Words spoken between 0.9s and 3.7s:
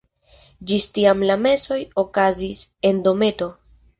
tiam la mesoj okazis en dometo.